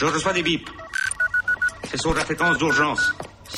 Je 0.00 0.06
reçois 0.06 0.32
des 0.32 0.42
bips. 0.42 0.70
C'est 1.90 2.00
sur 2.00 2.14
la 2.14 2.24
fréquence 2.24 2.56
d'urgence. 2.56 3.12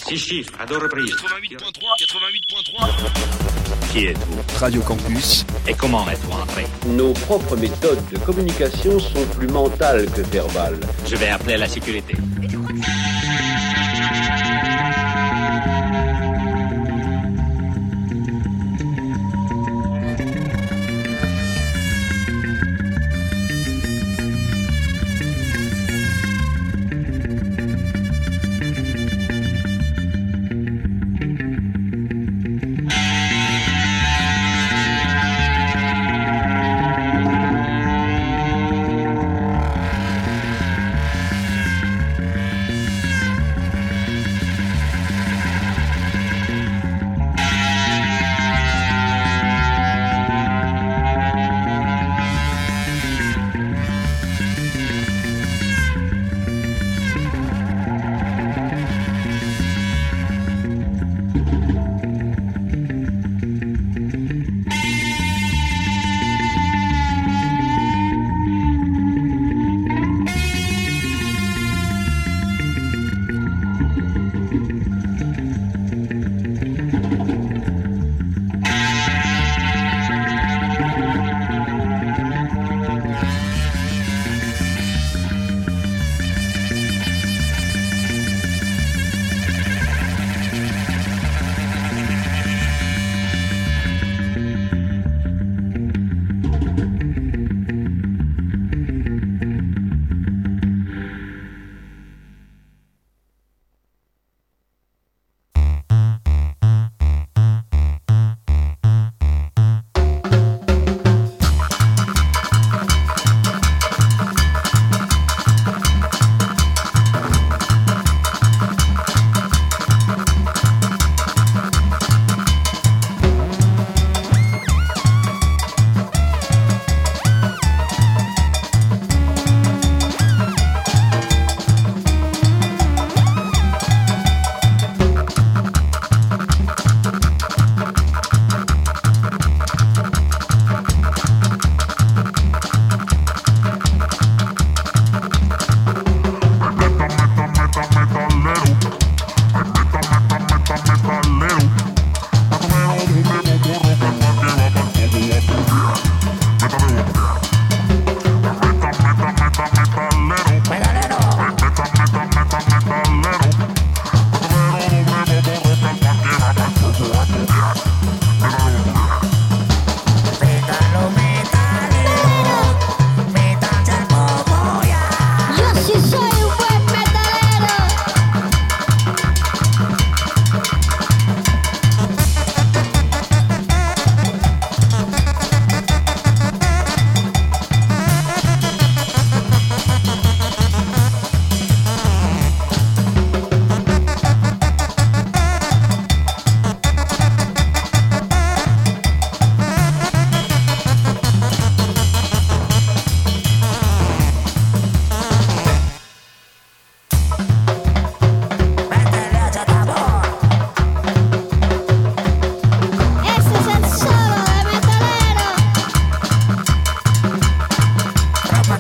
Six 0.09 0.19
chiffres 0.19 0.53
à 0.59 0.67
deux 0.67 0.77
reprises. 0.79 1.15
88.3, 1.15 1.61
88.3. 2.01 3.93
Qui 3.93 4.07
êtes-vous? 4.07 4.59
Radio 4.59 4.83
Campus. 4.83 5.47
Et 5.69 5.75
comment 5.75 6.11
êtes-vous 6.11 6.33
entré? 6.33 6.67
Nos 6.89 7.13
propres 7.13 7.57
méthodes 7.57 8.03
de 8.11 8.19
communication 8.19 8.99
sont 8.99 9.25
plus 9.39 9.47
mentales 9.47 10.11
que 10.11 10.23
verbales. 10.23 10.81
Je 11.07 11.15
vais 11.15 11.29
appeler 11.29 11.59
la 11.59 11.69
sécurité. 11.69 12.17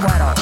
Guaro. 0.02 0.41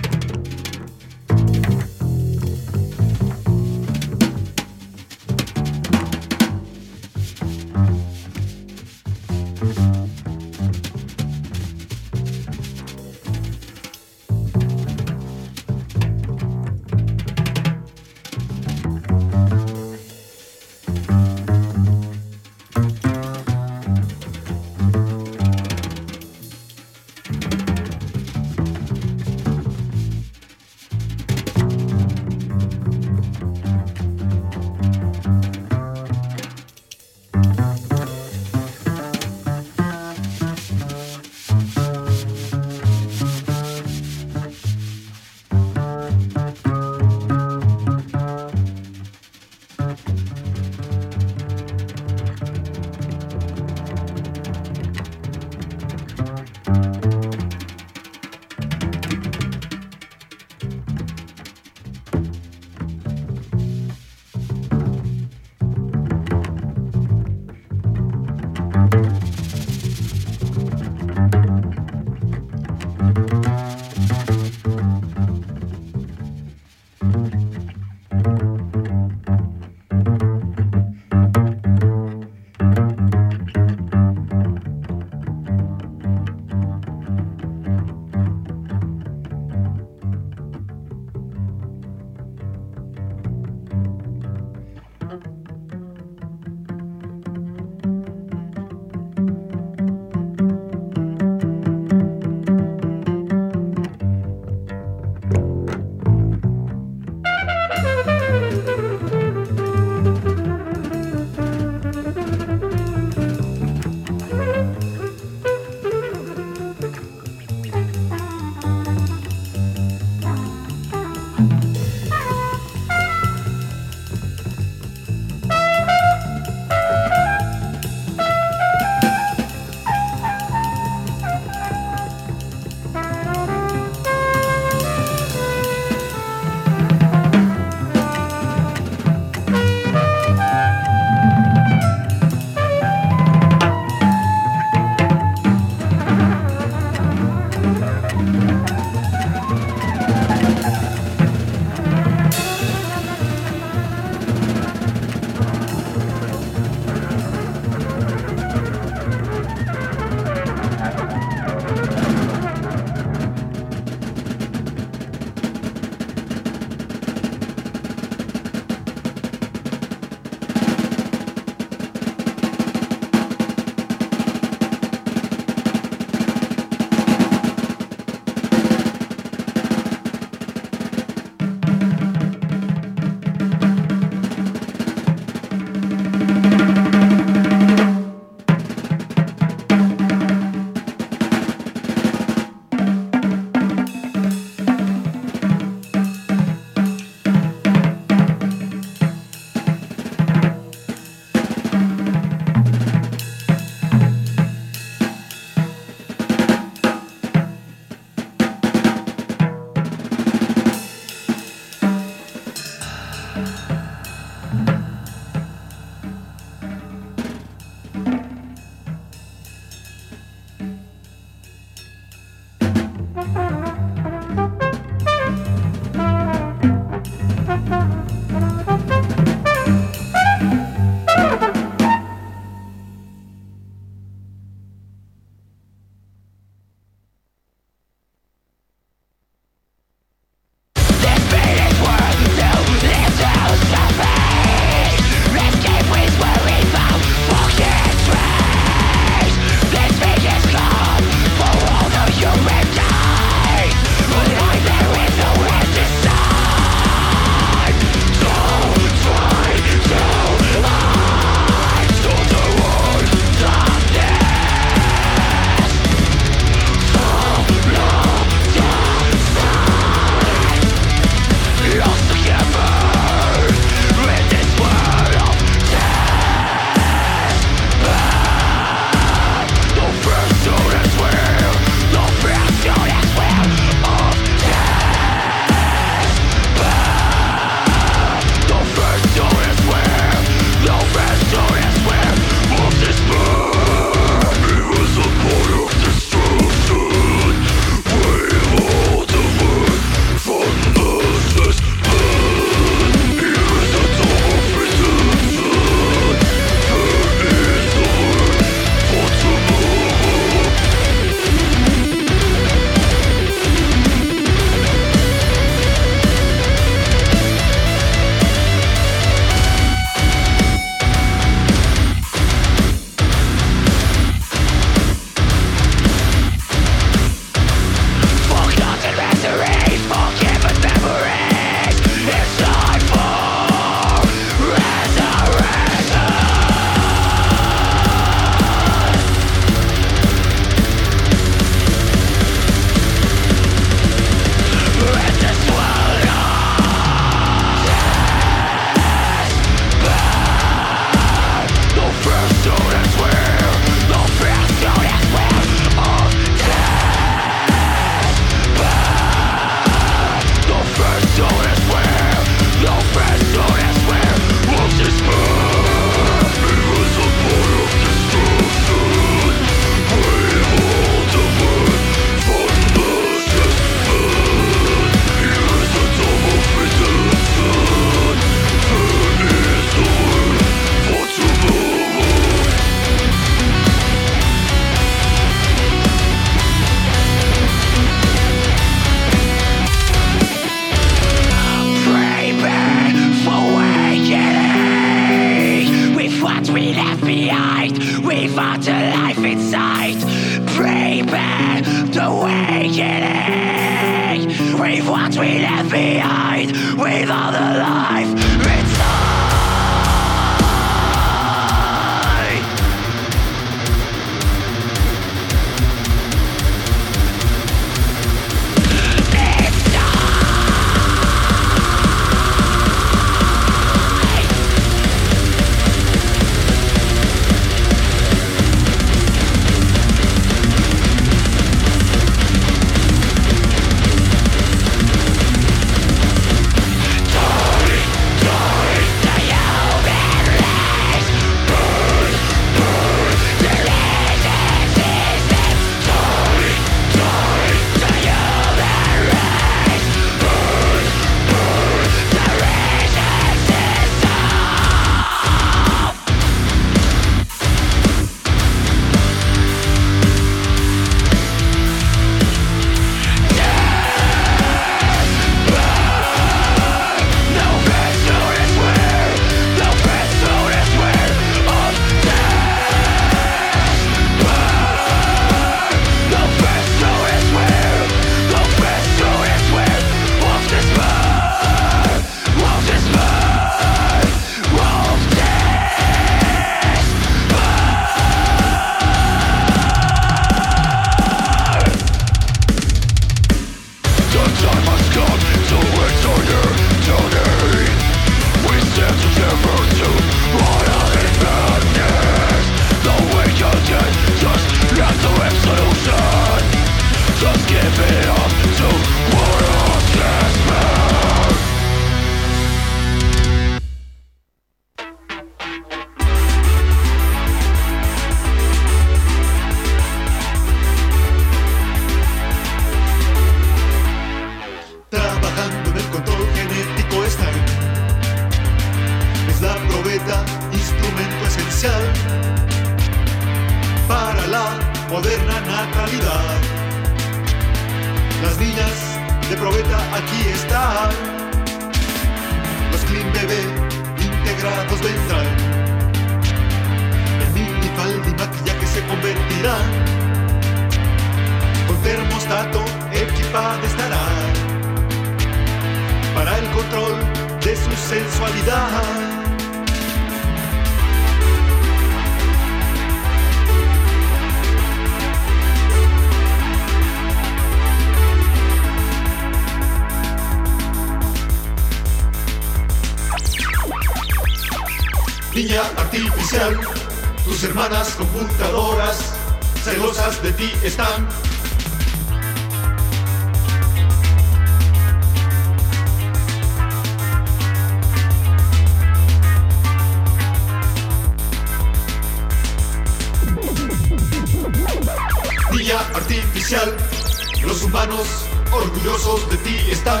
Los 597.42 597.62
humanos 597.62 598.26
orgullosos 598.50 599.30
de 599.30 599.36
ti 599.36 599.56
están. 599.70 600.00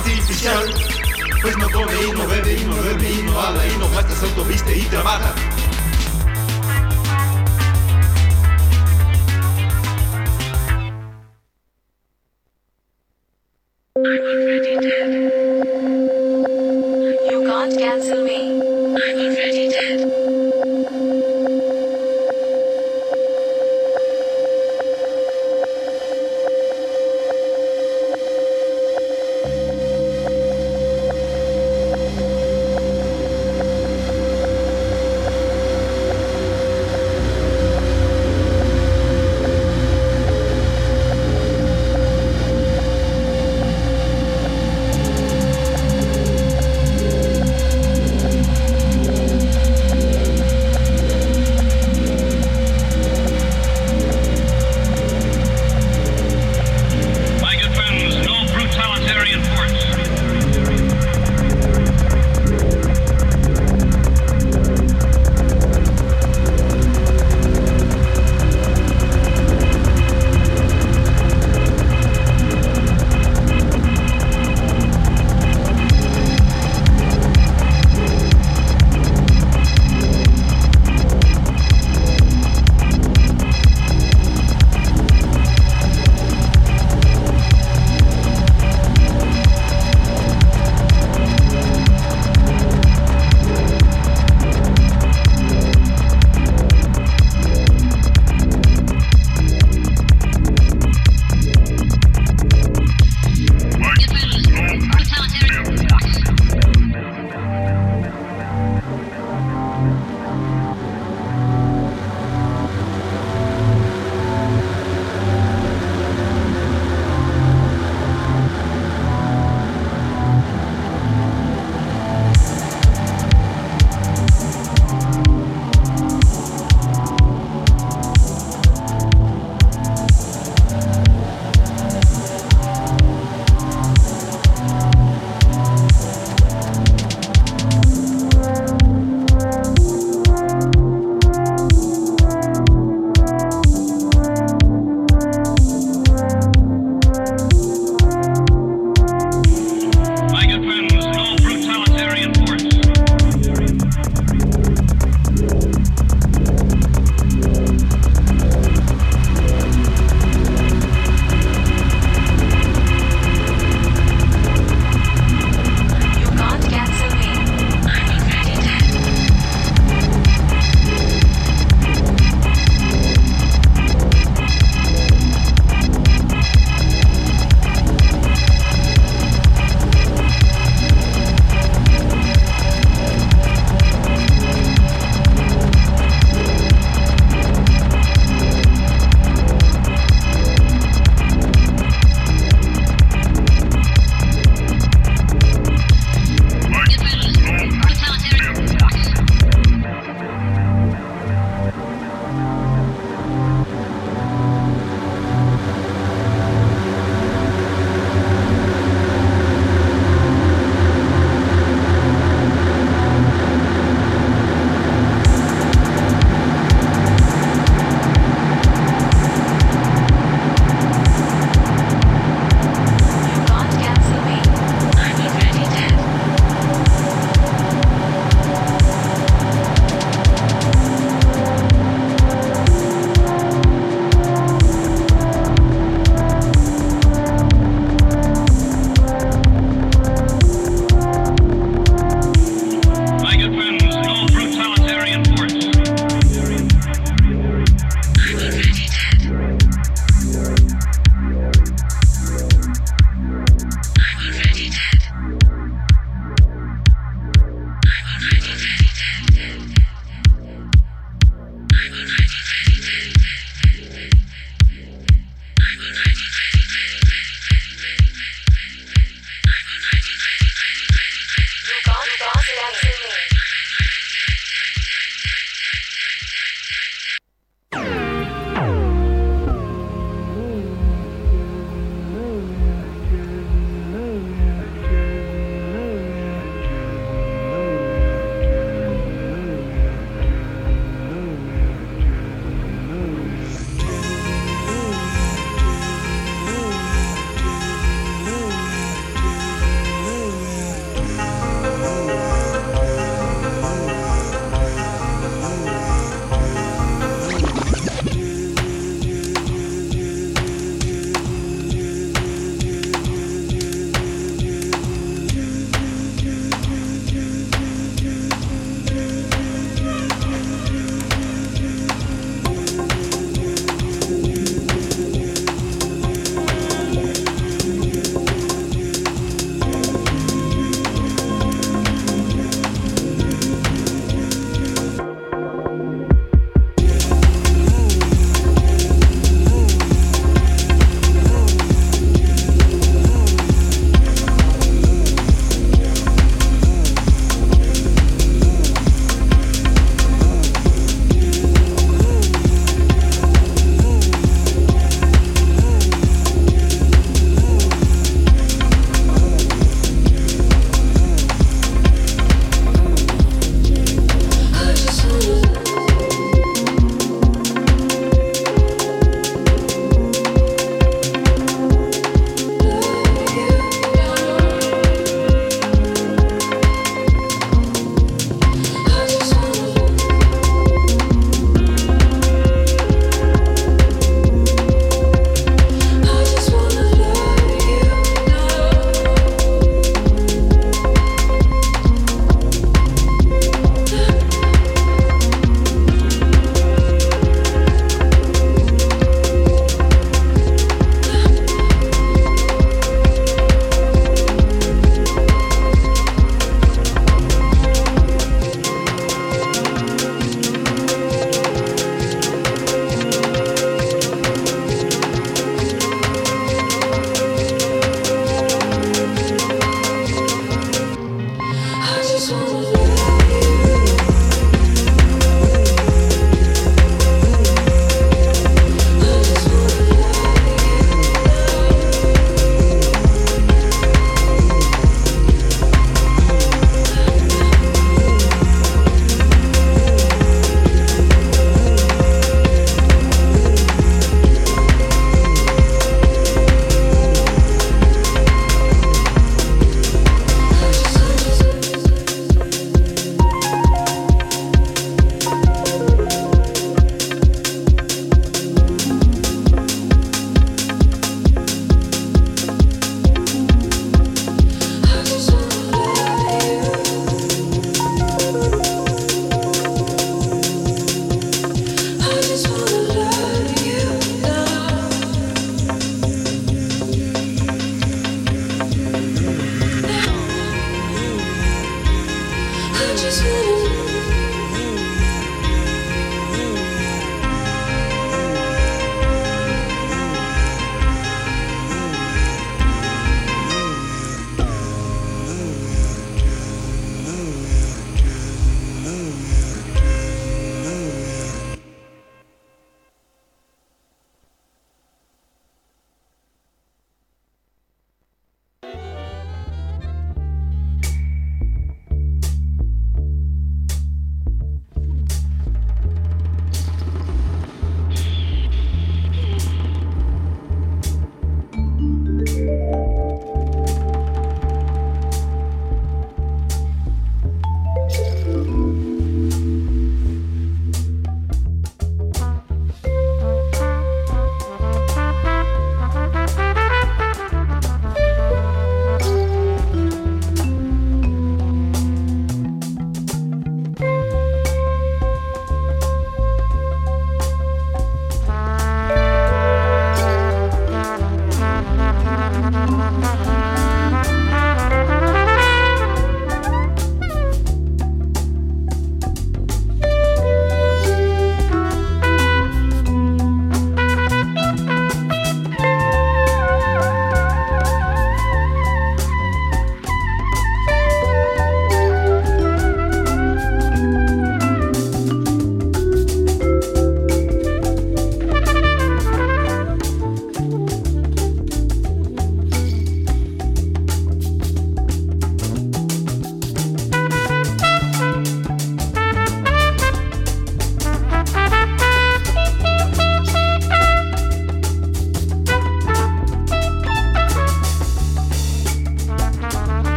artificial. 0.00 0.74
Pues 1.42 1.56
no 1.58 1.70
come 1.70 1.92
y 2.08 2.12
no 2.12 2.26
bebe 2.26 2.54
y 2.54 2.64
no 2.64 2.74
duerme 2.76 3.10
y 3.10 3.22
no 3.22 3.40
habla 3.40 3.66
y 3.66 3.76
no 3.78 3.88
gasta, 3.90 4.14
se 4.14 4.26
autoviste 4.26 4.76
y 4.76 4.82
trabaja. 4.82 5.34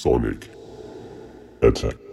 Sonic 0.00 0.48
Attack. 1.60 2.09